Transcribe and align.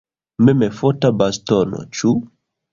Memfota 0.47 1.13
bastono, 1.21 1.85
ĉu? 2.01 2.19